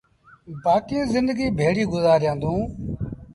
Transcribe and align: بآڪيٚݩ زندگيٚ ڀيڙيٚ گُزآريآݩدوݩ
بآڪيٚݩ 0.63 1.11
زندگيٚ 1.15 1.55
ڀيڙيٚ 1.59 1.91
گُزآريآݩدوݩ 1.93 2.61